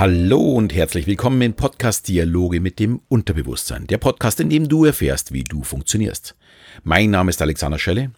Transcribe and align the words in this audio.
Hallo 0.00 0.40
und 0.40 0.74
herzlich 0.74 1.06
willkommen 1.06 1.42
im 1.42 1.52
Podcast 1.52 2.08
Dialoge 2.08 2.60
mit 2.60 2.78
dem 2.78 3.02
Unterbewusstsein. 3.08 3.86
Der 3.86 3.98
Podcast, 3.98 4.40
in 4.40 4.48
dem 4.48 4.66
du 4.66 4.86
erfährst, 4.86 5.34
wie 5.34 5.44
du 5.44 5.62
funktionierst. 5.62 6.36
Mein 6.84 7.10
Name 7.10 7.28
ist 7.28 7.42
Alexander 7.42 7.78
Schelle 7.78 8.10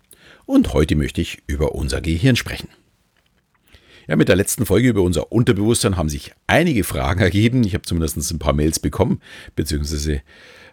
und 0.47 0.75
heute 0.75 0.95
möchte 0.95 1.21
ich 1.21 1.43
über 1.49 1.75
unser 1.75 2.01
Gehirn 2.01 2.37
sprechen. 2.37 2.69
Ja, 4.07 4.15
mit 4.15 4.29
der 4.29 4.37
letzten 4.37 4.65
Folge 4.65 4.91
über 4.91 5.03
unser 5.03 5.33
Unterbewusstsein 5.33 5.97
haben 5.97 6.09
sich 6.09 6.33
einige 6.47 6.85
Fragen 6.85 7.19
ergeben. 7.19 7.65
Ich 7.65 7.75
habe 7.75 7.83
zumindest 7.83 8.31
ein 8.31 8.39
paar 8.39 8.53
Mails 8.53 8.79
bekommen, 8.79 9.21
beziehungsweise 9.57 10.23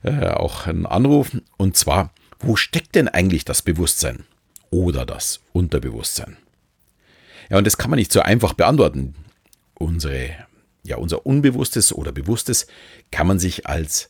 äh, 0.04 0.28
auch 0.28 0.68
einen 0.68 0.86
Anruf. 0.86 1.36
Und 1.57 1.76
zwar, 1.76 2.14
wo 2.39 2.55
steckt 2.55 2.94
denn 2.94 3.07
eigentlich 3.07 3.46
das 3.46 3.64
Bewusstsein 3.64 4.26
oder 4.70 5.07
das 5.07 5.39
Unterbewusstsein? 5.54 6.37
Ja, 7.50 7.57
und 7.57 7.65
das 7.65 7.79
kann 7.79 7.89
man 7.89 7.98
nicht 7.98 8.12
so 8.12 8.21
einfach 8.21 8.54
beantworten. 8.54 9.15
Unsere, 9.73 10.36
ja, 10.89 10.98
unser 10.98 11.25
Unbewusstes 11.25 11.93
oder 11.93 12.11
Bewusstes 12.11 12.68
kann 13.11 13.28
man 13.28 13.39
sich 13.39 13.68
als, 13.68 14.10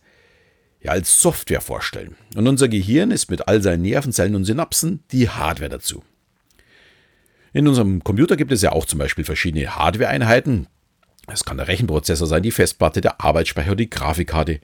ja, 0.81 0.91
als 0.91 1.21
Software 1.21 1.61
vorstellen. 1.61 2.15
Und 2.35 2.47
unser 2.47 2.67
Gehirn 2.67 3.11
ist 3.11 3.29
mit 3.29 3.47
all 3.47 3.61
seinen 3.61 3.83
Nervenzellen 3.83 4.35
und 4.35 4.45
Synapsen 4.45 5.03
die 5.11 5.29
Hardware 5.29 5.69
dazu. 5.69 6.03
In 7.51 7.67
unserem 7.67 8.03
Computer 8.03 8.37
gibt 8.37 8.51
es 8.51 8.61
ja 8.61 8.71
auch 8.71 8.85
zum 8.85 8.99
Beispiel 8.99 9.25
verschiedene 9.25 9.75
Hardware-Einheiten. 9.75 10.67
Es 11.27 11.43
kann 11.43 11.57
der 11.57 11.67
Rechenprozessor 11.67 12.27
sein, 12.27 12.43
die 12.43 12.51
Festplatte, 12.51 13.01
der 13.01 13.21
Arbeitsspeicher, 13.21 13.75
die 13.75 13.89
Grafikkarte. 13.89 14.61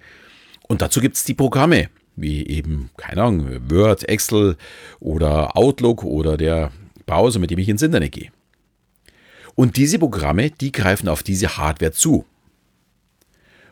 Und 0.68 0.82
dazu 0.82 1.02
gibt 1.02 1.16
es 1.16 1.24
die 1.24 1.34
Programme, 1.34 1.90
wie 2.16 2.48
eben, 2.48 2.92
keine 2.98 3.24
Ahnung, 3.24 3.70
Word, 3.70 4.08
Excel 4.08 4.56
oder 5.00 5.58
Outlook 5.58 6.04
oder 6.04 6.38
der 6.38 6.72
Browser, 7.06 7.40
mit 7.40 7.52
dem 7.52 7.60
ich 7.60 7.70
ins 7.70 7.82
Internet 7.82 8.14
gehe. 8.14 8.32
Und 9.56 9.78
diese 9.78 10.00
Programme, 10.00 10.52
die 10.52 10.72
greifen 10.72 11.08
auf 11.08 11.24
diese 11.24 11.58
Hardware 11.58 11.94
zu. 11.94 12.26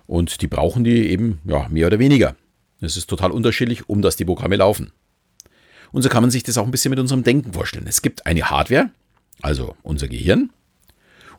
Und 0.08 0.42
die 0.42 0.48
brauchen 0.48 0.84
die 0.84 1.10
eben 1.10 1.40
ja, 1.46 1.68
mehr 1.70 1.88
oder 1.88 2.00
weniger. 2.00 2.36
Es 2.80 2.98
ist 2.98 3.10
total 3.10 3.32
unterschiedlich, 3.32 3.90
um 3.90 4.02
dass 4.02 4.16
die 4.16 4.26
Programme 4.26 4.56
laufen. 4.56 4.92
Und 5.92 6.02
so 6.02 6.10
kann 6.10 6.24
man 6.24 6.32
sich 6.32 6.44
das 6.44 6.58
auch 6.58 6.66
ein 6.66 6.72
bisschen 6.72 6.90
mit 6.90 7.00
unserem 7.00 7.24
Denken 7.24 7.54
vorstellen. 7.54 7.88
Es 7.88 8.02
gibt 8.02 8.26
eine 8.26 8.50
Hardware, 8.50 8.90
also 9.42 9.76
unser 9.84 10.08
Gehirn, 10.08 10.50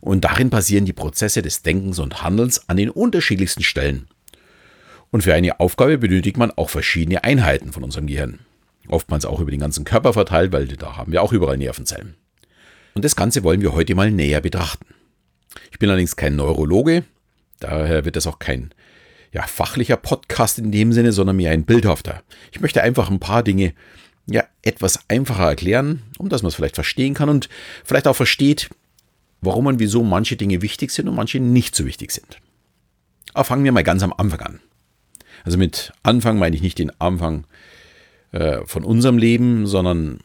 und 0.00 0.24
darin 0.24 0.50
passieren 0.50 0.84
die 0.84 0.92
Prozesse 0.92 1.40
des 1.40 1.62
Denkens 1.62 1.98
und 1.98 2.22
Handelns 2.22 2.68
an 2.68 2.76
den 2.76 2.90
unterschiedlichsten 2.90 3.62
Stellen. 3.62 4.06
Und 5.10 5.22
für 5.22 5.32
eine 5.32 5.60
Aufgabe 5.60 5.96
benötigt 5.96 6.36
man 6.36 6.50
auch 6.50 6.68
verschiedene 6.68 7.24
Einheiten 7.24 7.72
von 7.72 7.82
unserem 7.82 8.06
Gehirn. 8.06 8.40
Oftmals 8.88 9.24
auch 9.24 9.40
über 9.40 9.50
den 9.50 9.60
ganzen 9.60 9.84
Körper 9.84 10.12
verteilt, 10.12 10.52
weil 10.52 10.66
da 10.66 10.96
haben 10.96 11.12
wir 11.12 11.22
auch 11.22 11.32
überall 11.32 11.56
Nervenzellen. 11.56 12.16
Und 12.94 13.04
das 13.04 13.16
Ganze 13.16 13.42
wollen 13.42 13.60
wir 13.60 13.74
heute 13.74 13.94
mal 13.94 14.10
näher 14.10 14.40
betrachten. 14.40 14.86
Ich 15.70 15.78
bin 15.78 15.90
allerdings 15.90 16.16
kein 16.16 16.36
Neurologe, 16.36 17.04
daher 17.60 18.04
wird 18.04 18.16
das 18.16 18.26
auch 18.26 18.38
kein 18.38 18.72
ja, 19.32 19.42
fachlicher 19.46 19.96
Podcast 19.96 20.58
in 20.58 20.70
dem 20.70 20.92
Sinne, 20.92 21.12
sondern 21.12 21.36
mehr 21.36 21.50
ein 21.50 21.64
bildhafter. 21.64 22.22
Ich 22.52 22.60
möchte 22.60 22.82
einfach 22.82 23.10
ein 23.10 23.18
paar 23.18 23.42
Dinge 23.42 23.74
ja, 24.26 24.44
etwas 24.62 25.10
einfacher 25.10 25.48
erklären, 25.48 26.02
um 26.18 26.28
dass 26.28 26.42
man 26.42 26.48
es 26.48 26.54
vielleicht 26.54 26.76
verstehen 26.76 27.14
kann 27.14 27.28
und 27.28 27.48
vielleicht 27.84 28.06
auch 28.06 28.16
versteht, 28.16 28.70
warum 29.40 29.66
und 29.66 29.80
wieso 29.80 30.02
manche 30.02 30.36
Dinge 30.36 30.62
wichtig 30.62 30.92
sind 30.92 31.08
und 31.08 31.16
manche 31.16 31.40
nicht 31.40 31.74
so 31.74 31.84
wichtig 31.84 32.12
sind. 32.12 32.38
Aber 33.34 33.44
fangen 33.44 33.64
wir 33.64 33.72
mal 33.72 33.84
ganz 33.84 34.02
am 34.02 34.14
Anfang 34.16 34.40
an. 34.40 34.60
Also 35.42 35.58
mit 35.58 35.92
Anfang 36.04 36.38
meine 36.38 36.54
ich 36.54 36.62
nicht 36.62 36.78
den 36.78 36.92
Anfang 37.00 37.44
äh, 38.30 38.60
von 38.64 38.84
unserem 38.84 39.18
Leben, 39.18 39.66
sondern 39.66 40.20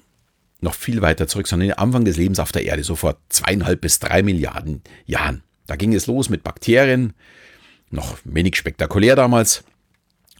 noch 0.61 0.73
viel 0.73 1.01
weiter 1.01 1.27
zurück, 1.27 1.47
sondern 1.47 1.69
den 1.69 1.77
Anfang 1.77 2.05
des 2.05 2.17
Lebens 2.17 2.39
auf 2.39 2.51
der 2.51 2.65
Erde, 2.65 2.83
so 2.83 2.95
vor 2.95 3.17
zweieinhalb 3.29 3.81
bis 3.81 3.99
drei 3.99 4.23
Milliarden 4.23 4.81
Jahren. 5.05 5.43
Da 5.67 5.75
ging 5.75 5.93
es 5.93 6.07
los 6.07 6.29
mit 6.29 6.43
Bakterien, 6.43 7.13
noch 7.91 8.17
wenig 8.23 8.55
spektakulär 8.55 9.15
damals. 9.15 9.63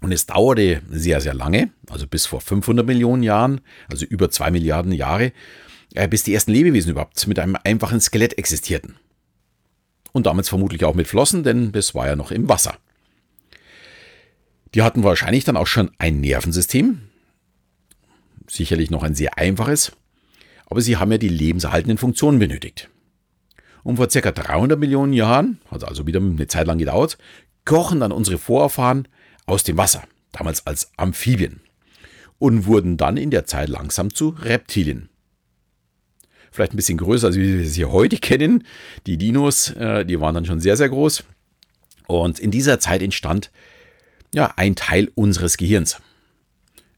Und 0.02 0.12
es 0.12 0.26
dauerte 0.26 0.82
sehr, 0.90 1.20
sehr 1.20 1.34
lange, 1.34 1.72
also 1.90 2.08
bis 2.08 2.26
vor 2.26 2.42
500 2.42 2.86
Millionen 2.86 3.22
Jahren, 3.22 3.62
also 3.90 4.06
über 4.06 4.30
zwei 4.30 4.50
Milliarden 4.50 4.94
Jahre, 4.94 5.34
äh, 5.94 6.08
bis 6.08 6.24
die 6.24 6.34
ersten 6.34 6.52
Lebewesen 6.52 6.92
überhaupt 6.92 7.28
mit 7.28 7.40
einem 7.40 7.58
einfachen 7.64 8.00
Skelett 8.00 8.38
existierten. 8.38 8.96
Und 10.12 10.26
damals 10.26 10.50
vermutlich 10.50 10.86
auch 10.86 10.96
mit 10.96 11.08
Flossen, 11.08 11.44
denn 11.44 11.72
das 11.72 11.94
war 11.96 12.08
ja 12.08 12.16
noch 12.16 12.32
im 12.32 12.48
Wasser. 12.48 12.78
Die 14.74 14.82
hatten 14.82 15.04
wahrscheinlich 15.04 15.44
dann 15.44 15.58
auch 15.58 15.68
schon 15.68 15.92
ein 15.98 16.22
Nervensystem, 16.22 17.02
sicherlich 18.48 18.90
noch 18.90 19.04
ein 19.04 19.16
sehr 19.16 19.38
einfaches, 19.38 19.92
aber 20.70 20.82
sie 20.82 20.98
haben 20.98 21.12
ja 21.12 21.18
die 21.18 21.30
lebenserhaltenden 21.30 21.98
Funktionen 21.98 22.40
benötigt. 22.40 22.90
Und 23.84 23.98
vor 23.98 24.08
ca. 24.08 24.32
300 24.32 24.80
Millionen 24.80 25.14
Jahren, 25.14 25.60
hat 25.72 25.84
also 25.84 26.06
wieder 26.06 26.20
eine 26.20 26.48
Zeit 26.48 26.68
lang 26.68 26.78
gedauert, 26.78 27.18
kochen 27.66 28.00
dann 28.00 28.12
unsere 28.12 28.38
Vorfahren 28.38 29.08
aus 29.46 29.64
dem 29.64 29.78
Wasser, 29.78 30.04
damals 30.32 30.68
als 30.68 30.92
Amphibien, 30.98 31.62
und 32.38 32.66
wurden 32.66 32.98
dann 32.98 33.18
in 33.18 33.32
der 33.32 33.46
Zeit 33.46 33.70
langsam 33.70 34.14
zu 34.14 34.30
Reptilien. 34.30 35.10
Vielleicht 36.52 36.74
ein 36.74 36.78
bisschen 36.78 36.98
größer, 36.98 37.28
als 37.28 37.36
wir 37.36 37.66
sie 37.66 37.86
heute 37.86 38.18
kennen. 38.18 38.66
Die 39.06 39.18
Dinos, 39.18 39.72
äh, 39.72 40.06
die 40.06 40.20
waren 40.20 40.36
dann 40.36 40.46
schon 40.46 40.60
sehr, 40.60 40.78
sehr 40.78 40.90
groß. 40.90 41.24
Und 42.08 42.40
in 42.40 42.50
dieser 42.50 42.80
Zeit 42.80 43.04
entstand 43.04 43.52
ja 44.34 44.54
ein 44.56 44.76
Teil 44.76 45.12
unseres 45.16 45.58
Gehirns, 45.58 45.98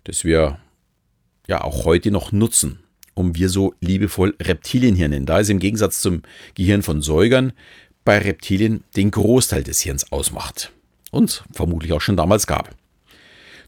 das 0.05 0.23
wir 0.23 0.59
ja 1.47 1.63
auch 1.63 1.85
heute 1.85 2.11
noch 2.11 2.31
nutzen, 2.31 2.79
um 3.13 3.35
wir 3.35 3.49
so 3.49 3.73
liebevoll 3.81 4.35
Reptilien 4.41 4.95
hier 4.95 5.09
nennen. 5.09 5.25
Da 5.25 5.39
es 5.39 5.49
im 5.49 5.59
Gegensatz 5.59 6.01
zum 6.01 6.21
Gehirn 6.55 6.83
von 6.83 7.01
Säugern 7.01 7.53
bei 8.03 8.17
Reptilien 8.17 8.83
den 8.95 9.11
Großteil 9.11 9.63
des 9.63 9.81
Hirns 9.81 10.11
ausmacht 10.11 10.71
und 11.11 11.43
vermutlich 11.53 11.93
auch 11.93 12.01
schon 12.01 12.17
damals 12.17 12.47
gab. 12.47 12.75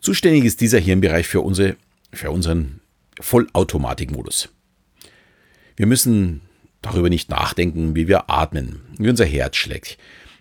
Zuständig 0.02 0.46
ist 0.46 0.62
dieser 0.62 0.80
Hirnbereich 0.80 1.28
für, 1.28 1.42
unsere, 1.42 1.78
für 2.12 2.32
unseren 2.32 2.82
Vollautomatikmodus. 3.20 4.50
Wir 5.76 5.86
müssen 5.86 6.42
darüber 6.82 7.10
nicht 7.10 7.30
nachdenken, 7.30 7.96
wie 7.96 8.08
wir 8.08 8.30
atmen, 8.30 8.82
wie 8.98 9.10
unser 9.10 9.26
Herz 9.26 9.56
schlägt, 9.56 9.98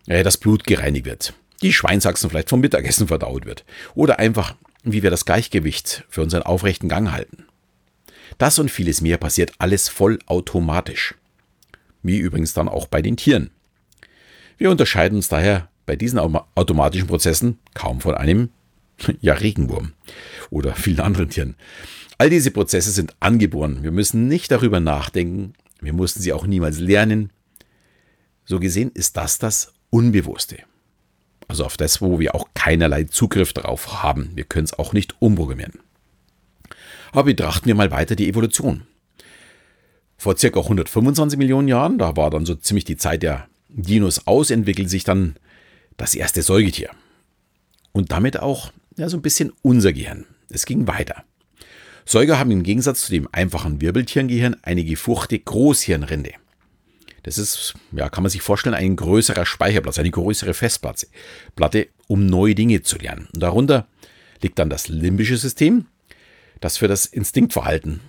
äh, 0.07 0.23
das 0.23 0.37
Blut 0.37 0.65
gereinigt 0.65 1.07
wird, 1.07 1.35
die 1.63 1.73
Schweinsachsen 1.73 2.29
vielleicht 2.29 2.51
vom 2.51 2.61
Mittagessen 2.61 3.07
verdaut 3.07 3.47
wird 3.47 3.65
oder 3.95 4.19
einfach, 4.19 4.57
wie 4.83 5.03
wir 5.03 5.11
das 5.11 5.25
Gleichgewicht 5.25 6.05
für 6.09 6.23
unseren 6.23 6.43
aufrechten 6.43 6.89
Gang 6.89 7.13
halten. 7.13 7.45
Das 8.39 8.59
und 8.59 8.71
vieles 8.71 9.01
mehr 9.01 9.19
passiert 9.19 9.53
alles 9.59 9.89
vollautomatisch. 9.89 11.15
Wie 12.03 12.19
übrigens 12.19 12.55
dann 12.55 12.69
auch 12.69 12.87
bei 12.87 13.03
den 13.03 13.17
Tieren. 13.17 13.51
Wir 14.59 14.71
unterscheiden 14.71 15.17
uns 15.17 15.29
daher 15.29 15.69
bei 15.87 15.97
diesen 15.97 16.19
automatischen 16.19 17.09
Prozessen 17.09 17.59
kaum 17.75 18.01
von 18.01 18.15
einem 18.15 18.51
ja, 19.21 19.35
Regenwurm 19.35 19.93
oder 20.51 20.75
vielen 20.75 21.01
anderen 21.01 21.31
Tieren. 21.31 21.57
All 22.19 22.31
diese 22.31 22.51
Prozesse 22.51 22.91
sind 22.91 23.15
angeboren. 23.21 23.83
Wir 23.83 23.91
müssen 23.91 24.29
nicht 24.29 24.51
darüber 24.51 24.81
nachdenken. 24.81 25.55
Wir 25.81 25.93
mussten 25.93 26.21
sie 26.21 26.33
auch 26.33 26.47
niemals 26.47 26.79
lernen. 26.79 27.31
So 28.45 28.61
gesehen 28.61 28.91
ist 28.95 29.17
das 29.17 29.39
das 29.39 29.73
Unbewusste. 29.91 30.59
Also 31.49 31.65
auf 31.65 31.77
das, 31.77 32.01
wo 32.01 32.19
wir 32.19 32.35
auch 32.35 32.49
keinerlei 32.55 33.05
Zugriff 33.05 33.53
darauf 33.53 34.03
haben. 34.03 34.31
Wir 34.35 34.45
können 34.45 34.65
es 34.65 34.79
auch 34.79 34.93
nicht 34.93 35.17
umprogrammieren. 35.21 35.81
Aber 37.13 37.25
betrachten 37.25 37.67
wir 37.67 37.75
mal 37.75 37.91
weiter 37.91 38.17
die 38.17 38.29
Evolution. 38.29 38.83
Vor 40.17 40.37
circa 40.37 40.61
125 40.61 41.39
Millionen 41.39 41.69
Jahren, 41.69 41.99
da 41.99 42.17
war 42.17 42.31
dann 42.31 42.47
so 42.47 42.55
ziemlich 42.55 42.85
die 42.85 42.97
Zeit 42.97 43.23
der 43.23 43.49
Dinos 43.69 44.27
aus, 44.27 44.51
entwickelt 44.51 44.89
sich 44.91 45.05
dann 45.05 45.37
das 45.97 46.15
erste 46.15 46.43
Säugetier. 46.43 46.91
Und 47.93 48.13
damit 48.13 48.41
auch 48.41 48.73
ja, 48.97 49.09
so 49.09 49.17
ein 49.17 49.23
bisschen 49.23 49.53
unser 49.63 49.93
Gehirn. 49.93 50.27
Es 50.49 50.67
ging 50.67 50.87
weiter. 50.87 51.25
Säuger 52.05 52.39
haben 52.39 52.51
im 52.51 52.63
Gegensatz 52.63 53.03
zu 53.07 53.13
dem 53.13 53.29
einfachen 53.33 53.81
Wirbeltierengehirn 53.81 54.57
eine 54.63 54.85
gefurchte 54.85 55.39
Großhirnrinde. 55.39 56.33
Das 57.23 57.39
ist, 57.39 57.75
ja, 57.93 58.09
kann 58.09 58.25
man 58.25 58.31
sich 58.31 58.43
vorstellen, 58.43 58.75
ein 58.75 58.97
größerer 58.97 59.47
Speicherplatz, 59.47 59.99
eine 59.99 60.11
größere 60.11 60.55
Festplatte, 60.55 61.07
Platte, 61.55 61.89
um 62.09 62.27
neue 62.27 62.55
Dinge 62.55 62.83
zu 62.83 62.99
lernen. 62.99 63.29
Und 63.33 63.43
darunter 63.43 63.87
liegt 64.41 64.59
dann 64.59 64.71
das 64.71 64.89
limbische 64.89 65.37
System, 65.37 65.87
das 66.63 66.79
für 66.79 66.89
das 66.89 67.05
Instinktverhalten 67.05 68.01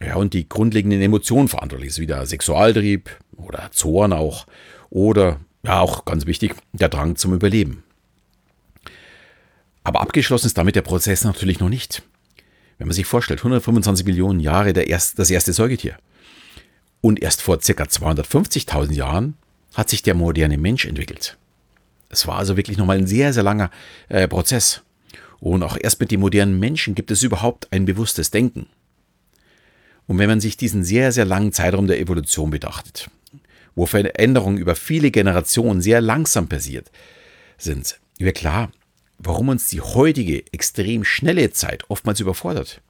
ja, 0.00 0.14
und 0.16 0.34
die 0.34 0.48
grundlegenden 0.48 1.00
Emotionen 1.02 1.48
verantwortlich 1.48 1.90
ist, 1.90 1.98
wie 1.98 2.06
der 2.06 2.26
Sexualtrieb 2.26 3.10
oder 3.36 3.70
Zorn 3.72 4.12
auch 4.12 4.46
oder 4.90 5.40
ja, 5.64 5.80
auch 5.80 6.04
ganz 6.04 6.26
wichtig, 6.26 6.54
der 6.72 6.88
Drang 6.88 7.16
zum 7.16 7.34
Überleben. 7.34 7.82
Aber 9.84 10.00
abgeschlossen 10.00 10.46
ist 10.46 10.58
damit 10.58 10.76
der 10.76 10.82
Prozess 10.82 11.24
natürlich 11.24 11.58
noch 11.58 11.68
nicht. 11.68 12.02
Wenn 12.78 12.88
man 12.88 12.94
sich 12.94 13.06
vorstellt, 13.06 13.40
125 13.40 14.06
Millionen 14.06 14.40
Jahre 14.40 14.70
erst, 14.70 15.18
das 15.18 15.30
erste 15.30 15.52
Säugetier. 15.52 15.96
Und 17.00 17.20
erst 17.20 17.42
vor 17.42 17.58
ca. 17.58 17.62
250.000 17.62 18.92
Jahren 18.92 19.34
hat 19.74 19.88
sich 19.88 20.02
der 20.02 20.14
moderne 20.14 20.58
Mensch 20.58 20.84
entwickelt. 20.84 21.36
Es 22.08 22.26
war 22.26 22.36
also 22.36 22.56
wirklich 22.56 22.78
nochmal 22.78 22.98
ein 22.98 23.06
sehr, 23.06 23.32
sehr 23.32 23.42
langer 23.42 23.70
äh, 24.08 24.28
Prozess. 24.28 24.82
Und 25.42 25.64
auch 25.64 25.76
erst 25.78 25.98
mit 25.98 26.12
dem 26.12 26.20
modernen 26.20 26.60
Menschen 26.60 26.94
gibt 26.94 27.10
es 27.10 27.24
überhaupt 27.24 27.66
ein 27.72 27.84
bewusstes 27.84 28.30
Denken. 28.30 28.66
Und 30.06 30.18
wenn 30.18 30.28
man 30.28 30.40
sich 30.40 30.56
diesen 30.56 30.84
sehr, 30.84 31.10
sehr 31.10 31.24
langen 31.24 31.52
Zeitraum 31.52 31.88
der 31.88 31.98
Evolution 31.98 32.50
betrachtet, 32.50 33.10
wo 33.74 33.84
Veränderungen 33.86 34.56
über 34.56 34.76
viele 34.76 35.10
Generationen 35.10 35.82
sehr 35.82 36.00
langsam 36.00 36.48
passiert 36.48 36.92
sind, 37.58 37.98
wird 38.18 38.36
klar, 38.36 38.70
warum 39.18 39.48
uns 39.48 39.66
die 39.66 39.80
heutige 39.80 40.44
extrem 40.52 41.02
schnelle 41.02 41.50
Zeit 41.50 41.90
oftmals 41.90 42.20
überfordert. 42.20 42.80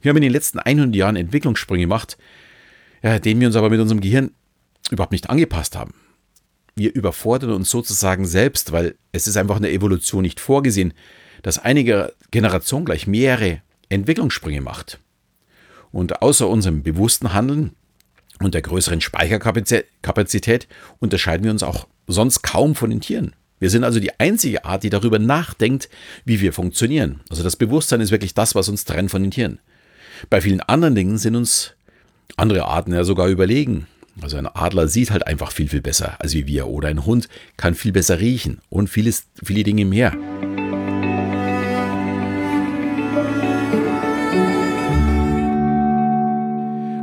Wir 0.00 0.08
haben 0.08 0.16
in 0.16 0.22
den 0.22 0.32
letzten 0.32 0.58
100 0.58 0.96
Jahren 0.96 1.16
Entwicklungssprünge 1.16 1.82
gemacht, 1.82 2.16
ja, 3.02 3.18
denen 3.18 3.42
wir 3.42 3.48
uns 3.48 3.56
aber 3.56 3.68
mit 3.68 3.80
unserem 3.80 4.00
Gehirn 4.00 4.30
überhaupt 4.90 5.12
nicht 5.12 5.28
angepasst 5.28 5.76
haben. 5.76 5.92
Wir 6.74 6.94
überfordern 6.94 7.50
uns 7.50 7.68
sozusagen 7.68 8.26
selbst, 8.26 8.72
weil 8.72 8.94
es 9.12 9.26
ist 9.26 9.36
einfach 9.36 9.56
in 9.56 9.64
der 9.64 9.74
Evolution 9.74 10.22
nicht 10.22 10.40
vorgesehen, 10.40 10.94
dass 11.42 11.58
einige 11.58 12.12
Generation 12.30 12.84
gleich 12.84 13.06
mehrere 13.06 13.60
Entwicklungssprünge 13.88 14.60
macht. 14.60 14.98
Und 15.92 16.22
außer 16.22 16.48
unserem 16.48 16.82
bewussten 16.82 17.32
Handeln 17.32 17.72
und 18.40 18.54
der 18.54 18.62
größeren 18.62 19.00
Speicherkapazität 19.00 20.68
unterscheiden 20.98 21.44
wir 21.44 21.50
uns 21.50 21.62
auch 21.62 21.86
sonst 22.06 22.42
kaum 22.42 22.74
von 22.74 22.90
den 22.90 23.00
Tieren. 23.00 23.34
Wir 23.58 23.70
sind 23.70 23.84
also 23.84 24.00
die 24.00 24.18
einzige 24.18 24.64
Art, 24.64 24.82
die 24.82 24.90
darüber 24.90 25.18
nachdenkt, 25.18 25.90
wie 26.24 26.40
wir 26.40 26.52
funktionieren. 26.52 27.20
Also 27.28 27.42
das 27.42 27.56
Bewusstsein 27.56 28.00
ist 28.00 28.10
wirklich 28.10 28.34
das, 28.34 28.54
was 28.54 28.68
uns 28.68 28.84
trennt 28.84 29.10
von 29.10 29.22
den 29.22 29.30
Tieren. 29.30 29.58
Bei 30.30 30.40
vielen 30.40 30.60
anderen 30.60 30.94
Dingen 30.94 31.18
sind 31.18 31.36
uns 31.36 31.74
andere 32.36 32.64
Arten 32.64 32.94
ja 32.94 33.04
sogar 33.04 33.28
überlegen. 33.28 33.86
Also 34.22 34.38
ein 34.38 34.46
Adler 34.46 34.88
sieht 34.88 35.10
halt 35.10 35.26
einfach 35.26 35.52
viel, 35.52 35.68
viel 35.68 35.82
besser 35.82 36.20
als 36.20 36.34
wie 36.34 36.46
wir. 36.46 36.68
Oder 36.68 36.88
ein 36.88 37.04
Hund 37.04 37.28
kann 37.56 37.74
viel 37.74 37.92
besser 37.92 38.18
riechen 38.18 38.60
und 38.70 38.88
vieles, 38.88 39.24
viele 39.42 39.62
Dinge 39.62 39.84
mehr. 39.84 40.16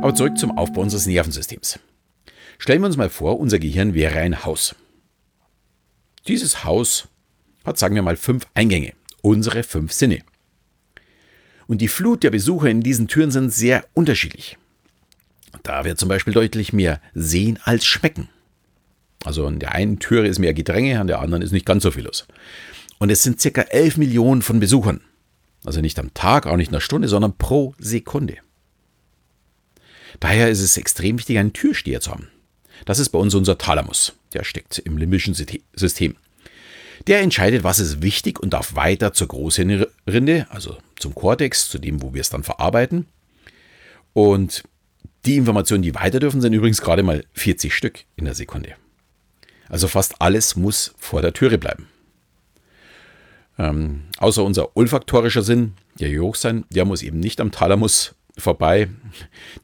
Aber 0.00 0.14
zurück 0.14 0.38
zum 0.38 0.56
Aufbau 0.56 0.82
unseres 0.82 1.06
Nervensystems. 1.06 1.80
Stellen 2.58 2.82
wir 2.82 2.86
uns 2.86 2.96
mal 2.96 3.10
vor, 3.10 3.40
unser 3.40 3.58
Gehirn 3.58 3.94
wäre 3.94 4.20
ein 4.20 4.44
Haus. 4.44 4.76
Dieses 6.28 6.64
Haus 6.64 7.08
hat, 7.64 7.78
sagen 7.78 7.96
wir 7.96 8.02
mal, 8.02 8.16
fünf 8.16 8.46
Eingänge, 8.54 8.92
unsere 9.22 9.64
fünf 9.64 9.92
Sinne. 9.92 10.20
Und 11.66 11.80
die 11.80 11.88
Flut 11.88 12.22
der 12.22 12.30
Besucher 12.30 12.68
in 12.68 12.80
diesen 12.80 13.08
Türen 13.08 13.30
sind 13.32 13.52
sehr 13.52 13.84
unterschiedlich. 13.92 14.56
Da 15.64 15.84
wird 15.84 15.98
zum 15.98 16.08
Beispiel 16.08 16.32
deutlich 16.32 16.72
mehr 16.72 17.00
sehen 17.14 17.58
als 17.64 17.84
schmecken. 17.84 18.28
Also 19.24 19.46
an 19.46 19.58
der 19.58 19.72
einen 19.72 19.98
Türe 19.98 20.28
ist 20.28 20.38
mehr 20.38 20.54
Gedränge, 20.54 21.00
an 21.00 21.08
der 21.08 21.18
anderen 21.18 21.42
ist 21.42 21.52
nicht 21.52 21.66
ganz 21.66 21.82
so 21.82 21.90
viel 21.90 22.04
los. 22.04 22.26
Und 22.98 23.10
es 23.10 23.22
sind 23.24 23.40
circa 23.40 23.62
11 23.62 23.96
Millionen 23.96 24.42
von 24.42 24.60
Besuchern. 24.60 25.00
Also 25.64 25.80
nicht 25.80 25.98
am 25.98 26.14
Tag, 26.14 26.46
auch 26.46 26.56
nicht 26.56 26.68
in 26.68 26.74
einer 26.74 26.80
Stunde, 26.80 27.08
sondern 27.08 27.36
pro 27.36 27.74
Sekunde. 27.78 28.36
Daher 30.20 30.48
ist 30.48 30.60
es 30.60 30.76
extrem 30.76 31.18
wichtig, 31.18 31.38
einen 31.38 31.52
Türsteher 31.52 32.00
zu 32.00 32.10
haben. 32.10 32.28
Das 32.84 32.98
ist 32.98 33.10
bei 33.10 33.18
uns 33.18 33.34
unser 33.34 33.58
Thalamus. 33.58 34.14
Der 34.32 34.44
steckt 34.44 34.78
im 34.78 34.98
limbischen 34.98 35.34
System. 35.34 36.16
Der 37.06 37.20
entscheidet, 37.20 37.64
was 37.64 37.78
ist 37.78 38.02
wichtig 38.02 38.40
und 38.40 38.52
darf 38.52 38.74
weiter 38.74 39.12
zur 39.12 39.28
Großhirnrinde, 39.28 40.46
also 40.50 40.78
zum 40.96 41.14
Kortex, 41.14 41.68
zu 41.68 41.78
dem, 41.78 42.02
wo 42.02 42.12
wir 42.12 42.20
es 42.20 42.30
dann 42.30 42.42
verarbeiten. 42.42 43.06
Und 44.12 44.64
die 45.24 45.36
Informationen, 45.36 45.82
die 45.82 45.94
weiter 45.94 46.20
dürfen, 46.20 46.40
sind 46.40 46.52
übrigens 46.52 46.80
gerade 46.80 47.02
mal 47.02 47.24
40 47.34 47.72
Stück 47.74 48.04
in 48.16 48.24
der 48.24 48.34
Sekunde. 48.34 48.74
Also 49.68 49.88
fast 49.88 50.20
alles 50.20 50.56
muss 50.56 50.94
vor 50.98 51.22
der 51.22 51.32
Türe 51.32 51.58
bleiben. 51.58 51.88
Ähm, 53.58 54.04
außer 54.18 54.44
unser 54.44 54.76
olfaktorischer 54.76 55.42
Sinn, 55.42 55.74
der 56.00 56.10
Geruchssinn, 56.10 56.64
der 56.70 56.84
muss 56.84 57.02
eben 57.02 57.20
nicht 57.20 57.40
am 57.40 57.50
Thalamus 57.50 58.14
vorbei. 58.38 58.88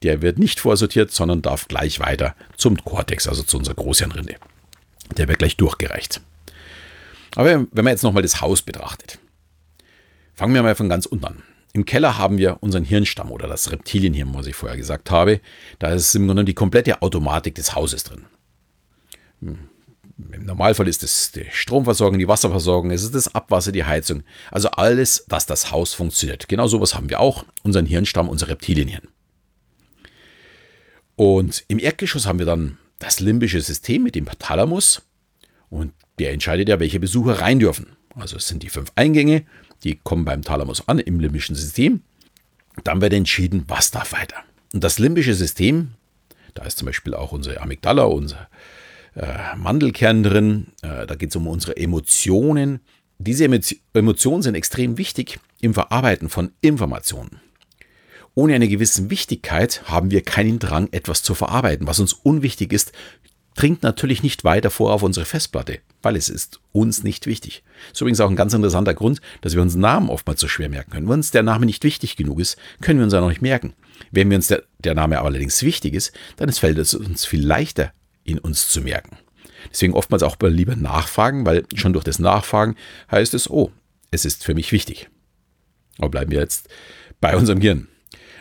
Der 0.03 0.23
wird 0.23 0.39
nicht 0.39 0.61
vorsortiert, 0.61 1.11
sondern 1.13 1.43
darf 1.43 1.69
gleich 1.69 2.01
weiter 2.01 2.35
zum 2.57 2.77
Cortex, 2.85 3.29
also 3.29 3.43
zu 3.43 3.59
unserer 3.59 3.75
Großhirnrinde. 3.75 4.37
Der 5.17 5.29
wird 5.29 5.39
gleich 5.39 5.57
durchgereicht. 5.57 6.21
Aber 7.35 7.49
wenn 7.49 7.85
man 7.85 7.89
jetzt 7.89 8.03
nochmal 8.03 8.23
das 8.23 8.41
Haus 8.41 8.63
betrachtet, 8.63 9.19
fangen 10.35 10.55
wir 10.55 10.63
mal 10.63 10.75
von 10.75 10.89
ganz 10.89 11.07
unten 11.07 11.25
an. 11.25 11.43
Im 11.73 11.85
Keller 11.85 12.19
haben 12.19 12.39
wir 12.39 12.59
unseren 12.63 12.85
Hirnstamm 12.85 13.33
oder 13.33 13.49
das 13.49 13.73
Reptilienhirn, 13.73 14.33
was 14.33 14.47
ich 14.47 14.55
vorher 14.55 14.77
gesagt 14.77 15.11
habe. 15.11 15.41
Da 15.81 15.89
ist 15.89 16.15
im 16.15 16.27
Grunde 16.27 16.45
die 16.45 16.55
komplette 16.55 17.03
Automatik 17.03 17.57
des 17.57 17.75
Hauses 17.75 18.05
drin. 18.05 18.27
Im 20.17 20.45
Normalfall 20.45 20.87
ist 20.87 21.03
es 21.03 21.33
die 21.33 21.47
Stromversorgung, 21.51 22.19
die 22.19 22.29
Wasserversorgung, 22.29 22.93
es 22.93 23.03
ist 23.03 23.15
das 23.15 23.35
Abwasser, 23.35 23.73
die 23.73 23.85
Heizung. 23.85 24.23
Also 24.51 24.71
alles, 24.71 25.25
dass 25.29 25.47
das 25.47 25.73
Haus 25.73 25.93
funktioniert. 25.93 26.49
Genau 26.49 26.69
sowas 26.69 26.95
haben 26.95 27.11
wir 27.11 27.21
auch. 27.21 27.45
Unseren 27.63 27.87
Hirnstamm, 27.87 28.29
unser 28.29 28.49
Reptilienhirn. 28.49 29.09
Und 31.17 31.65
im 31.69 31.79
Erdgeschoss 31.79 32.27
haben 32.27 32.39
wir 32.39 32.47
dann 32.47 32.79
das 32.99 33.21
limbische 33.21 33.61
System 33.61 34.05
mit 34.05 34.15
dem 34.15 34.27
Thalamus. 34.39 35.03
Und 35.69 35.93
der 36.19 36.33
entscheidet 36.33 36.69
ja, 36.69 36.79
welche 36.79 37.01
Besucher 37.01 37.41
rein 37.41 37.59
dürfen. 37.59 37.97
Also 38.15 38.37
es 38.37 38.47
sind 38.47 38.63
die 38.63 38.69
fünf 38.69 38.93
Eingänge, 38.95 39.45
die 39.83 39.97
kommen 39.97 40.25
beim 40.25 40.43
Thalamus 40.43 40.87
an 40.89 41.01
im 41.01 41.19
limbischen 41.19 41.57
System. 41.57 42.03
Dann 42.85 43.01
wird 43.01 43.13
entschieden, 43.13 43.65
was 43.67 43.91
darf 43.91 44.13
weiter. 44.13 44.37
Und 44.73 44.85
das 44.85 44.99
limbische 44.99 45.35
System, 45.35 45.95
da 46.55 46.65
ist 46.65 46.79
zum 46.79 46.87
Beispiel 46.87 47.15
auch 47.15 47.33
unsere 47.33 47.61
Amygdala, 47.61 48.05
unser 48.05 48.49
äh, 49.15 49.57
Mandelkern 49.57 50.23
drin. 50.23 50.69
Äh, 50.83 51.07
da 51.07 51.15
geht 51.15 51.31
es 51.31 51.37
um 51.37 51.47
unsere 51.47 51.77
Emotionen. 51.77 52.81
Diese 53.19 53.45
Emotionen 53.93 54.43
sind 54.43 54.55
extrem 54.55 54.99
wichtig 54.99 55.39
im 55.61 55.75
Verarbeiten 55.75 56.29
von 56.29 56.51
Informationen. 56.61 57.41
Ohne 58.35 58.55
eine 58.55 58.69
gewisse 58.69 59.11
Wichtigkeit 59.11 59.83
haben 59.85 60.11
wir 60.11 60.23
keinen 60.23 60.59
Drang, 60.59 60.89
etwas 60.91 61.23
zu 61.23 61.35
verarbeiten. 61.35 61.87
Was 61.87 62.01
uns 62.01 62.13
unwichtig 62.13 62.73
ist, 62.73 62.93
dringt 63.55 63.85
natürlich 63.85 64.25
nicht 64.25 64.43
weiter 64.43 64.71
vor 64.71 64.93
auf 64.93 65.05
unsere 65.05 65.25
Festplatte, 65.25 65.79
weil 66.03 66.17
es 66.17 66.29
ist 66.29 66.61
uns 66.73 67.05
nicht 67.05 67.27
wichtig. 67.27 67.63
Das 67.89 67.99
ist 67.99 68.01
übrigens 68.01 68.21
auch 68.21 68.29
ein 68.29 68.37
ganz 68.37 68.53
interessanter 68.53 68.95
Grund, 68.95 69.21
dass 69.43 69.55
wir 69.55 69.63
uns 69.63 69.77
Namen 69.77 70.11
oftmals 70.11 70.41
so 70.41 70.49
schwer 70.49 70.69
merken 70.69 70.91
können. 70.91 71.07
Wenn 71.07 71.15
uns 71.15 71.31
der 71.31 71.45
Name 71.45 71.65
nicht 71.65 71.85
wichtig 71.85 72.17
genug 72.17 72.41
ist, 72.41 72.57
können 72.81 72.99
wir 72.99 73.05
uns 73.05 73.13
ja 73.13 73.21
noch 73.21 73.29
nicht 73.29 73.43
merken. 73.43 73.75
Wenn 74.11 74.29
wir 74.29 74.37
uns 74.37 74.49
der, 74.49 74.65
der 74.81 74.95
Name 74.95 75.21
allerdings 75.21 75.63
wichtig 75.63 75.95
ist, 75.95 76.13
dann 76.37 76.53
fällt 76.53 76.79
es 76.79 76.95
uns 76.95 77.25
viel 77.25 77.47
leichter, 77.47 77.93
in 78.25 78.39
uns 78.39 78.69
zu 78.69 78.81
merken. 78.81 79.19
Deswegen 79.71 79.95
oftmals 79.95 80.23
auch 80.23 80.37
lieber 80.41 80.77
nachfragen, 80.77 81.47
weil 81.47 81.65
schon 81.75 81.93
durch 81.93 82.05
das 82.05 82.19
Nachfragen 82.19 82.77
heißt 83.11 83.35
es, 83.35 83.49
oh, 83.49 83.71
es 84.11 84.25
ist 84.25 84.45
für 84.45 84.55
mich 84.55 84.73
wichtig. 84.73 85.09
Aber 85.99 86.11
bleiben 86.11 86.31
wir 86.31 86.41
jetzt 86.41 86.69
bei 87.21 87.37
unserem 87.37 87.61
Gehirn. 87.61 87.89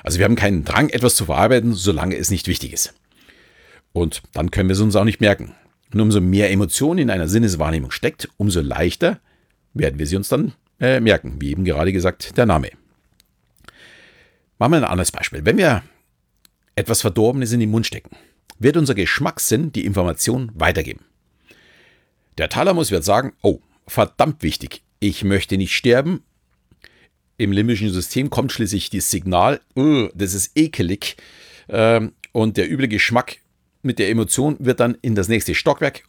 Also 0.03 0.19
wir 0.19 0.25
haben 0.25 0.35
keinen 0.35 0.65
Drang, 0.65 0.89
etwas 0.89 1.15
zu 1.15 1.25
verarbeiten, 1.25 1.73
solange 1.73 2.17
es 2.17 2.29
nicht 2.29 2.47
wichtig 2.47 2.73
ist. 2.73 2.93
Und 3.93 4.21
dann 4.33 4.51
können 4.51 4.69
wir 4.69 4.73
es 4.73 4.81
uns 4.81 4.95
auch 4.95 5.05
nicht 5.05 5.21
merken. 5.21 5.55
Und 5.93 6.01
umso 6.01 6.19
mehr 6.19 6.51
Emotion 6.51 6.97
in 6.97 7.09
einer 7.09 7.27
Sinneswahrnehmung 7.27 7.91
steckt, 7.91 8.27
umso 8.37 8.61
leichter 8.61 9.19
werden 9.73 9.99
wir 9.99 10.07
sie 10.07 10.17
uns 10.17 10.27
dann 10.27 10.53
äh, 10.79 10.99
merken, 10.99 11.37
wie 11.39 11.51
eben 11.51 11.63
gerade 11.63 11.93
gesagt, 11.93 12.35
der 12.37 12.45
Name. 12.45 12.71
Machen 14.57 14.71
wir 14.71 14.77
ein 14.77 14.83
anderes 14.83 15.11
Beispiel. 15.11 15.45
Wenn 15.45 15.57
wir 15.57 15.83
etwas 16.75 17.01
Verdorbenes 17.01 17.51
in 17.51 17.59
den 17.59 17.71
Mund 17.71 17.85
stecken, 17.85 18.15
wird 18.63 18.77
unser 18.77 18.95
Geschmackssinn 18.95 19.71
die 19.71 19.85
Information 19.85 20.51
weitergeben. 20.55 21.05
Der 22.37 22.49
Thalamus 22.49 22.91
wird 22.91 23.03
sagen, 23.03 23.33
oh, 23.41 23.59
verdammt 23.87 24.41
wichtig, 24.41 24.81
ich 24.99 25.23
möchte 25.23 25.57
nicht 25.57 25.75
sterben. 25.75 26.23
Im 27.37 27.51
limbischen 27.51 27.91
System 27.91 28.29
kommt 28.29 28.51
schließlich 28.51 28.89
das 28.89 29.11
Signal, 29.11 29.59
das 29.75 30.33
ist 30.33 30.51
ekelig. 30.55 31.17
Ähm, 31.69 32.13
und 32.31 32.57
der 32.57 32.71
üble 32.71 32.87
Geschmack 32.87 33.37
mit 33.81 33.99
der 33.99 34.09
Emotion 34.09 34.55
wird 34.59 34.79
dann 34.79 34.97
in 35.01 35.13
das 35.13 35.27
nächste 35.27 35.53
Stockwerk 35.53 36.03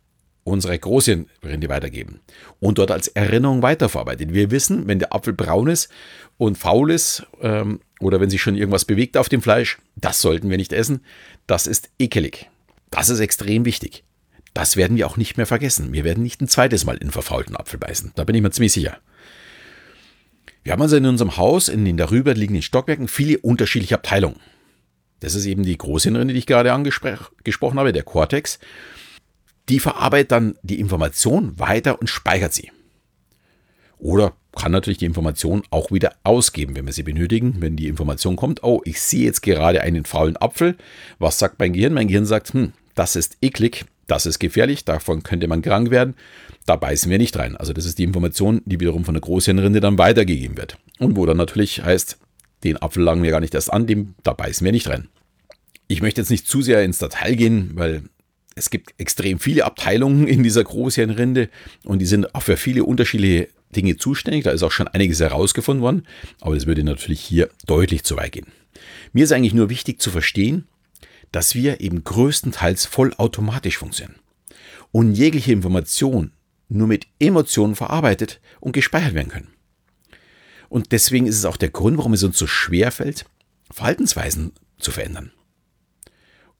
unsere 0.44 0.78
Großhirnrinde 0.78 1.68
weitergeben 1.68 2.20
und 2.60 2.78
dort 2.78 2.90
als 2.90 3.08
Erinnerung 3.08 3.62
weiterverarbeitet. 3.62 4.32
Wir 4.32 4.50
wissen, 4.50 4.86
wenn 4.86 4.98
der 4.98 5.14
Apfel 5.14 5.32
braun 5.32 5.68
ist 5.68 5.88
und 6.36 6.58
faul 6.58 6.92
ist 6.92 7.26
ähm, 7.40 7.80
oder 8.00 8.20
wenn 8.20 8.30
sich 8.30 8.42
schon 8.42 8.54
irgendwas 8.54 8.84
bewegt 8.84 9.16
auf 9.16 9.30
dem 9.30 9.42
Fleisch, 9.42 9.78
das 9.96 10.20
sollten 10.20 10.50
wir 10.50 10.58
nicht 10.58 10.72
essen. 10.72 11.00
Das 11.46 11.66
ist 11.66 11.90
ekelig. 11.98 12.50
Das 12.90 13.08
ist 13.08 13.20
extrem 13.20 13.64
wichtig. 13.64 14.04
Das 14.52 14.76
werden 14.76 14.96
wir 14.96 15.06
auch 15.06 15.16
nicht 15.16 15.36
mehr 15.36 15.46
vergessen. 15.46 15.92
Wir 15.92 16.04
werden 16.04 16.22
nicht 16.22 16.40
ein 16.40 16.48
zweites 16.48 16.84
Mal 16.84 16.98
in 16.98 17.10
verfaulten 17.10 17.56
Apfel 17.56 17.78
beißen. 17.78 18.12
Da 18.14 18.24
bin 18.24 18.36
ich 18.36 18.42
mir 18.42 18.50
ziemlich 18.50 18.72
sicher. 18.72 18.98
Wir 20.62 20.72
haben 20.72 20.82
also 20.82 20.96
in 20.96 21.06
unserem 21.06 21.36
Haus, 21.36 21.68
in 21.68 21.84
den 21.84 21.96
darüber 21.96 22.34
liegenden 22.34 22.62
Stockwerken, 22.62 23.08
viele 23.08 23.38
unterschiedliche 23.38 23.96
Abteilungen. 23.96 24.40
Das 25.20 25.34
ist 25.34 25.46
eben 25.46 25.62
die 25.62 25.76
Großhirnrinde, 25.76 26.34
die 26.34 26.38
ich 26.38 26.46
gerade 26.46 26.72
angesprochen 26.72 27.78
habe, 27.78 27.92
der 27.92 28.02
Cortex. 28.02 28.58
Die 29.68 29.80
verarbeitet 29.80 30.32
dann 30.32 30.58
die 30.62 30.80
Information 30.80 31.58
weiter 31.58 32.00
und 32.00 32.08
speichert 32.08 32.52
sie. 32.52 32.70
Oder 33.98 34.34
kann 34.54 34.72
natürlich 34.72 34.98
die 34.98 35.06
Information 35.06 35.62
auch 35.70 35.90
wieder 35.90 36.14
ausgeben, 36.22 36.76
wenn 36.76 36.86
wir 36.86 36.92
sie 36.92 37.02
benötigen. 37.02 37.56
Wenn 37.60 37.76
die 37.76 37.88
Information 37.88 38.36
kommt, 38.36 38.62
oh, 38.62 38.82
ich 38.84 39.00
sehe 39.00 39.24
jetzt 39.24 39.42
gerade 39.42 39.80
einen 39.80 40.04
faulen 40.04 40.36
Apfel. 40.36 40.76
Was 41.18 41.38
sagt 41.38 41.58
mein 41.58 41.72
Gehirn? 41.72 41.94
Mein 41.94 42.08
Gehirn 42.08 42.26
sagt, 42.26 42.52
hm, 42.52 42.72
das 42.94 43.16
ist 43.16 43.38
eklig, 43.40 43.86
das 44.06 44.26
ist 44.26 44.38
gefährlich, 44.38 44.84
davon 44.84 45.22
könnte 45.22 45.48
man 45.48 45.62
krank 45.62 45.90
werden. 45.90 46.14
Da 46.66 46.76
beißen 46.76 47.10
wir 47.10 47.18
nicht 47.18 47.36
rein. 47.36 47.56
Also 47.56 47.72
das 47.72 47.84
ist 47.84 47.98
die 47.98 48.04
Information, 48.04 48.62
die 48.64 48.80
wiederum 48.80 49.04
von 49.04 49.14
der 49.14 49.22
Großhirnrinde 49.22 49.80
dann 49.80 49.98
weitergegeben 49.98 50.56
wird. 50.56 50.78
Und 50.98 51.16
wo 51.16 51.26
dann 51.26 51.36
natürlich 51.36 51.82
heißt, 51.82 52.18
den 52.62 52.80
Apfel 52.80 53.02
langen 53.02 53.22
wir 53.22 53.30
gar 53.30 53.40
nicht 53.40 53.54
erst 53.54 53.72
an, 53.72 53.86
dem, 53.86 54.14
da 54.22 54.32
beißen 54.32 54.64
wir 54.64 54.72
nicht 54.72 54.88
rein. 54.88 55.08
Ich 55.88 56.00
möchte 56.00 56.20
jetzt 56.20 56.30
nicht 56.30 56.46
zu 56.46 56.62
sehr 56.62 56.82
ins 56.82 56.98
Detail 56.98 57.34
gehen, 57.34 57.72
weil 57.74 58.04
es 58.54 58.70
gibt 58.70 58.94
extrem 58.98 59.38
viele 59.38 59.64
Abteilungen 59.64 60.26
in 60.26 60.42
dieser 60.42 60.64
Großhirnrinde 60.64 61.48
und 61.84 61.98
die 61.98 62.06
sind 62.06 62.34
auch 62.34 62.42
für 62.42 62.56
viele 62.56 62.84
unterschiedliche 62.84 63.48
Dinge 63.74 63.96
zuständig. 63.96 64.44
Da 64.44 64.52
ist 64.52 64.62
auch 64.62 64.72
schon 64.72 64.88
einiges 64.88 65.20
herausgefunden 65.20 65.82
worden, 65.82 66.06
aber 66.40 66.54
das 66.54 66.66
würde 66.66 66.84
natürlich 66.84 67.20
hier 67.20 67.48
deutlich 67.66 68.04
zu 68.04 68.16
weit 68.16 68.32
gehen. 68.32 68.46
Mir 69.12 69.24
ist 69.24 69.32
eigentlich 69.32 69.54
nur 69.54 69.70
wichtig 69.70 70.00
zu 70.00 70.10
verstehen, 70.10 70.66
dass 71.32 71.54
wir 71.54 71.80
eben 71.80 72.04
größtenteils 72.04 72.86
vollautomatisch 72.86 73.78
funktionieren 73.78 74.20
und 74.92 75.14
jegliche 75.14 75.52
Information 75.52 76.32
nur 76.68 76.86
mit 76.86 77.06
Emotionen 77.18 77.74
verarbeitet 77.74 78.40
und 78.60 78.72
gespeichert 78.72 79.14
werden 79.14 79.28
können. 79.28 79.48
Und 80.68 80.92
deswegen 80.92 81.26
ist 81.26 81.36
es 81.36 81.44
auch 81.44 81.56
der 81.56 81.70
Grund, 81.70 81.98
warum 81.98 82.14
es 82.14 82.22
uns 82.22 82.38
so 82.38 82.46
schwer 82.46 82.90
fällt, 82.90 83.26
Verhaltensweisen 83.70 84.52
zu 84.78 84.90
verändern. 84.90 85.32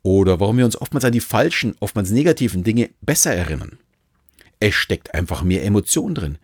Oder 0.04 0.38
warum 0.38 0.58
wir 0.58 0.66
uns 0.66 0.80
oftmals 0.80 1.06
an 1.06 1.12
die 1.12 1.20
falschen, 1.20 1.75
oftmals 1.80 2.11
negativen 2.11 2.62
Dinge 2.62 2.90
besser 3.00 3.34
erinnern. 3.34 3.78
Es 4.61 4.75
steckt 4.75 5.14
einfach 5.14 5.42
mehr 5.42 5.64
Emotion 5.64 6.14
drin. 6.14 6.38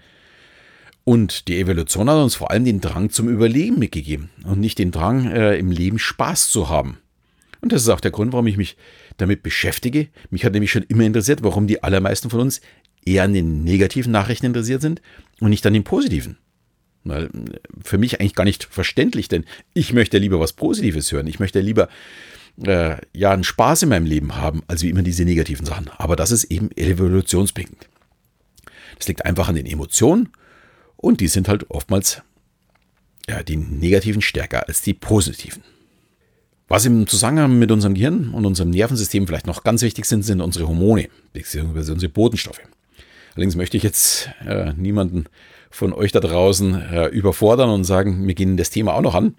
Und 1.04 1.46
die 1.46 1.60
Evolution 1.60 2.08
hat 2.08 2.16
uns 2.16 2.34
vor 2.34 2.50
allem 2.50 2.64
den 2.64 2.80
Drang 2.80 3.10
zum 3.10 3.28
Überleben 3.28 3.78
mitgegeben 3.78 4.30
und 4.44 4.60
nicht 4.60 4.78
den 4.78 4.90
Drang, 4.90 5.30
äh, 5.30 5.56
im 5.56 5.70
Leben 5.70 5.98
Spaß 5.98 6.48
zu 6.48 6.70
haben. 6.70 6.98
Und 7.60 7.72
das 7.72 7.82
ist 7.82 7.90
auch 7.90 8.00
der 8.00 8.10
Grund, 8.10 8.32
warum 8.32 8.46
ich 8.46 8.56
mich 8.56 8.78
damit 9.18 9.42
beschäftige. 9.42 10.08
Mich 10.30 10.46
hat 10.46 10.54
nämlich 10.54 10.72
schon 10.72 10.84
immer 10.84 11.04
interessiert, 11.04 11.42
warum 11.42 11.66
die 11.66 11.82
allermeisten 11.82 12.30
von 12.30 12.40
uns 12.40 12.62
eher 13.04 13.24
an 13.24 13.34
den 13.34 13.62
negativen 13.62 14.12
Nachrichten 14.12 14.46
interessiert 14.46 14.80
sind 14.80 15.02
und 15.38 15.50
nicht 15.50 15.66
an 15.66 15.74
den 15.74 15.84
positiven. 15.84 16.38
Weil 17.04 17.24
äh, 17.24 17.28
für 17.84 17.98
mich 17.98 18.20
eigentlich 18.20 18.34
gar 18.34 18.44
nicht 18.44 18.64
verständlich, 18.64 19.28
denn 19.28 19.44
ich 19.74 19.92
möchte 19.92 20.16
lieber 20.16 20.40
was 20.40 20.54
Positives 20.54 21.12
hören. 21.12 21.26
Ich 21.26 21.40
möchte 21.40 21.60
lieber 21.60 21.90
äh, 22.64 22.96
ja 23.12 23.32
einen 23.32 23.44
Spaß 23.44 23.82
in 23.82 23.88
meinem 23.88 24.06
Leben 24.06 24.36
haben, 24.36 24.62
als 24.68 24.82
wie 24.82 24.90
immer 24.90 25.02
diese 25.02 25.24
negativen 25.24 25.66
Sachen. 25.66 25.88
Aber 25.96 26.16
das 26.16 26.30
ist 26.30 26.44
eben 26.44 26.70
evolutionsbedingt. 26.72 27.88
Das 28.98 29.08
liegt 29.08 29.24
einfach 29.24 29.48
an 29.48 29.54
den 29.54 29.66
Emotionen 29.66 30.30
und 30.96 31.20
die 31.20 31.28
sind 31.28 31.48
halt 31.48 31.70
oftmals 31.70 32.22
ja, 33.28 33.42
die 33.42 33.56
negativen 33.56 34.22
stärker 34.22 34.66
als 34.68 34.82
die 34.82 34.94
positiven. 34.94 35.62
Was 36.68 36.86
im 36.86 37.06
Zusammenhang 37.06 37.58
mit 37.58 37.72
unserem 37.72 37.94
Gehirn 37.94 38.30
und 38.30 38.46
unserem 38.46 38.70
Nervensystem 38.70 39.26
vielleicht 39.26 39.46
noch 39.46 39.64
ganz 39.64 39.82
wichtig 39.82 40.04
sind, 40.04 40.22
sind 40.22 40.40
unsere 40.40 40.68
Hormone, 40.68 41.08
beziehungsweise 41.32 41.92
unsere 41.92 42.12
Botenstoffe. 42.12 42.60
Allerdings 43.34 43.56
möchte 43.56 43.76
ich 43.76 43.82
jetzt 43.82 44.30
äh, 44.46 44.72
niemanden 44.74 45.24
von 45.70 45.92
euch 45.92 46.12
da 46.12 46.20
draußen 46.20 46.74
äh, 46.74 47.06
überfordern 47.06 47.70
und 47.70 47.84
sagen, 47.84 48.26
wir 48.26 48.34
gehen 48.34 48.56
das 48.56 48.70
Thema 48.70 48.94
auch 48.94 49.02
noch 49.02 49.14
an. 49.14 49.34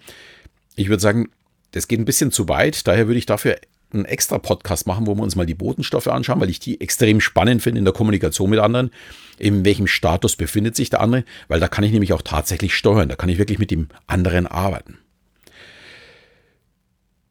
Ich 0.76 0.88
würde 0.88 1.00
sagen, 1.00 1.28
das 1.72 1.88
geht 1.88 1.98
ein 1.98 2.04
bisschen 2.04 2.30
zu 2.30 2.48
weit. 2.48 2.86
Daher 2.86 3.08
würde 3.08 3.18
ich 3.18 3.26
dafür 3.26 3.56
einen 3.92 4.04
extra 4.04 4.38
Podcast 4.38 4.86
machen, 4.86 5.06
wo 5.06 5.14
wir 5.14 5.22
uns 5.22 5.36
mal 5.36 5.46
die 5.46 5.54
Botenstoffe 5.54 6.06
anschauen, 6.06 6.40
weil 6.40 6.50
ich 6.50 6.60
die 6.60 6.80
extrem 6.80 7.20
spannend 7.20 7.62
finde 7.62 7.78
in 7.78 7.84
der 7.84 7.94
Kommunikation 7.94 8.50
mit 8.50 8.58
anderen. 8.58 8.90
In 9.38 9.64
welchem 9.64 9.86
Status 9.86 10.36
befindet 10.36 10.76
sich 10.76 10.90
der 10.90 11.00
andere? 11.00 11.24
Weil 11.48 11.60
da 11.60 11.68
kann 11.68 11.84
ich 11.84 11.92
nämlich 11.92 12.12
auch 12.12 12.22
tatsächlich 12.22 12.74
steuern. 12.74 13.08
Da 13.08 13.16
kann 13.16 13.28
ich 13.28 13.38
wirklich 13.38 13.58
mit 13.58 13.70
dem 13.70 13.88
anderen 14.06 14.46
arbeiten. 14.46 14.98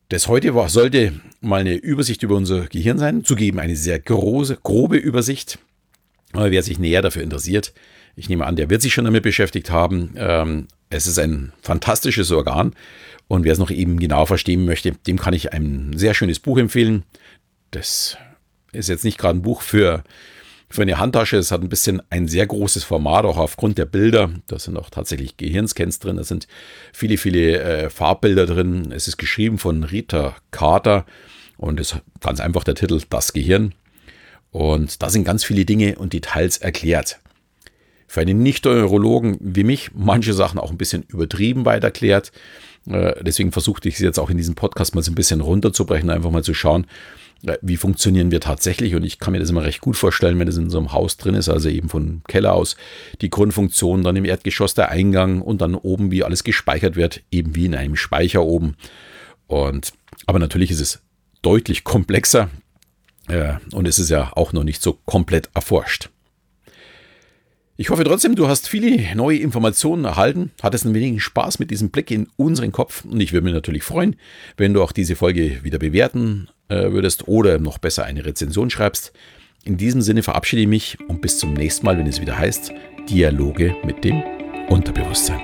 Das 0.10 0.28
heute 0.28 0.54
war, 0.56 0.68
sollte 0.68 1.14
mal 1.40 1.62
eine 1.62 1.76
Übersicht 1.76 2.22
über 2.22 2.36
unser 2.36 2.66
Gehirn 2.68 3.00
sein. 3.00 3.24
Zugeben 3.24 3.60
eine 3.60 3.78
sehr 3.78 3.98
große, 3.98 4.58
grobe 4.62 4.98
Übersicht. 4.98 5.58
Aber 6.34 6.52
wer 6.52 6.64
sich 6.64 6.80
näher 6.80 7.02
dafür 7.02 7.24
interessiert, 7.24 7.74
ich 8.16 8.28
nehme 8.28 8.46
an, 8.46 8.58
der 8.58 8.70
wird 8.70 8.82
sich 8.82 8.94
schon 8.94 9.06
damit 9.06 9.24
beschäftigt 9.24 9.72
haben. 9.72 10.14
Ähm, 10.18 10.68
es 10.90 11.08
ist 11.08 11.18
ein 11.18 11.54
fantastisches 11.62 12.30
Organ 12.32 12.74
und 13.32 13.46
wer 13.46 13.54
es 13.54 13.60
noch 13.60 13.72
eben 13.72 13.98
genau 13.98 14.26
verstehen 14.26 14.66
möchte, 14.66 14.92
dem 14.92 15.18
kann 15.18 15.34
ich 15.34 15.54
ein 15.54 15.94
sehr 15.96 16.14
schönes 16.14 16.40
Buch 16.40 16.58
empfehlen. 16.58 17.04
Das 17.72 18.18
ist 18.74 18.90
jetzt 18.90 19.06
nicht 19.06 19.18
gerade 19.18 19.40
ein 19.40 19.42
Buch 19.42 19.62
für, 19.62 20.04
für 20.70 20.82
eine 20.82 21.00
Handtasche. 21.00 21.38
Es 21.38 21.50
hat 21.50 21.62
ein 21.62 21.70
bisschen 21.70 22.02
ein 22.10 22.28
sehr 22.28 22.46
großes 22.46 22.84
Format, 22.84 23.24
auch 23.24 23.38
aufgrund 23.38 23.78
der 23.78 23.86
Bilder. 23.86 24.32
Da 24.48 24.60
sind 24.60 24.76
auch 24.76 24.90
tatsächlich 24.90 25.38
Gehirnscans 25.38 26.00
drin. 26.00 26.18
Da 26.18 26.26
sind 26.26 26.50
viele, 26.92 27.16
viele 27.16 27.62
äh, 27.62 27.90
Farbbilder 27.90 28.48
drin. 28.48 28.92
Es 28.92 29.08
ist 29.08 29.16
geschrieben 29.16 29.60
von 29.60 29.86
Rita 29.86 30.36
Carter 30.52 31.06
und 31.56 31.80
ist 31.80 31.96
ganz 32.20 32.42
einfach 32.42 32.66
der 32.66 32.76
Titel 32.76 33.00
Das 33.10 33.32
Gehirn. 33.32 33.74
Und 34.52 35.02
da 35.02 35.10
sind 35.10 35.24
ganz 35.24 35.46
viele 35.46 35.64
Dinge 35.64 35.96
und 35.96 36.12
Details 36.12 36.58
erklärt. 36.58 37.22
Für 38.12 38.20
einen 38.20 38.44
Nicht-Neurologen 38.44 39.38
wie 39.40 39.64
mich 39.64 39.92
manche 39.94 40.34
Sachen 40.34 40.60
auch 40.60 40.70
ein 40.70 40.78
bisschen 40.78 41.04
übertrieben 41.04 41.64
weit 41.64 41.86
erklärt. 41.86 42.34
Äh, 42.86 43.24
deswegen 43.24 43.54
versuchte 43.54 43.88
ich 43.88 43.96
es 43.96 44.02
jetzt 44.02 44.20
auch 44.20 44.30
in 44.30 44.36
diesem 44.36 44.54
Podcast 44.54 44.96
mal 44.96 45.02
so 45.02 45.14
ein 45.14 45.16
bisschen 45.16 45.40
runterzubrechen, 45.40 46.10
einfach 46.10 46.30
mal 46.30 46.44
zu 46.44 46.54
schauen, 46.54 46.88
äh, 47.48 47.56
wie 47.62 47.78
funktionieren 47.78 48.30
wir 48.30 48.42
tatsächlich. 48.42 48.96
Und 48.96 49.06
ich 49.06 49.18
kann 49.18 49.32
mir 49.32 49.40
das 49.40 49.50
immer 49.50 49.64
recht 49.64 49.80
gut 49.80 49.96
vorstellen, 49.96 50.38
wenn 50.40 50.50
es 50.50 50.58
in 50.58 50.70
so 50.70 50.78
einem 50.78 50.92
Haus 50.92 51.16
drin 51.16 51.36
ist, 51.36 51.48
also 51.48 51.70
eben 51.70 51.88
von 51.88 52.22
Keller 52.28 52.52
aus 52.52 52.76
die 53.22 53.30
Grundfunktion, 53.30 54.04
dann 54.04 54.18
im 54.18 54.26
Erdgeschoss 54.26 54.74
der 54.74 54.90
Eingang 54.90 55.42
und 55.42 55.62
dann 55.62 55.74
oben, 55.74 56.12
wie 56.12 56.26
alles 56.26 56.44
gespeichert 56.44 56.98
wird, 56.98 57.22
eben 57.32 57.56
wie 57.56 57.68
in 57.68 57.76
einem 57.76 57.96
Speicher 57.96 58.44
oben. 58.44 58.76
Und 59.48 59.94
aber 60.26 60.40
natürlich 60.40 60.72
ist 60.72 60.82
es 60.82 61.00
deutlich 61.42 61.86
komplexer 61.86 62.50
äh, 63.30 63.54
und 63.72 63.88
es 63.88 64.00
ist 64.00 64.10
ja 64.10 64.34
auch 64.36 64.52
noch 64.52 64.66
nicht 64.66 64.82
so 64.82 65.00
komplett 65.06 65.50
erforscht. 65.54 66.10
Ich 67.82 67.90
hoffe 67.90 68.04
trotzdem, 68.04 68.36
du 68.36 68.48
hast 68.48 68.70
viele 68.70 69.16
neue 69.16 69.40
Informationen 69.40 70.06
erhalten, 70.06 70.52
hattest 70.62 70.86
ein 70.86 70.94
wenig 70.94 71.24
Spaß 71.24 71.58
mit 71.58 71.72
diesem 71.72 71.90
Blick 71.90 72.12
in 72.12 72.28
unseren 72.38 72.72
Kopf 72.72 73.04
und 73.06 73.20
ich 73.20 73.34
würde 73.34 73.46
mich 73.46 73.56
natürlich 73.56 73.82
freuen, 73.82 74.18
wenn 74.56 74.76
du 74.76 74.84
auch 74.84 74.92
diese 74.92 75.16
Folge 75.16 75.64
wieder 75.64 75.80
bewerten 75.80 76.48
äh, 76.70 76.92
würdest 76.92 77.28
oder 77.28 77.58
noch 77.58 77.80
besser 77.80 78.06
eine 78.06 78.24
Rezension 78.24 78.70
schreibst. 78.70 79.14
In 79.64 79.78
diesem 79.78 80.04
Sinne 80.04 80.22
verabschiede 80.22 80.62
ich 80.62 80.68
mich 80.68 81.00
und 81.08 81.22
bis 81.22 81.40
zum 81.40 81.56
nächsten 81.56 81.84
Mal, 81.84 81.98
wenn 81.98 82.06
es 82.06 82.22
wieder 82.22 82.38
heißt 82.38 82.72
Dialoge 83.10 83.76
mit 83.84 84.04
dem 84.04 84.22
Unterbewusstsein. 84.70 85.42